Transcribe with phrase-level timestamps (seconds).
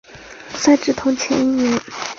[0.55, 1.79] 赛制同前一年。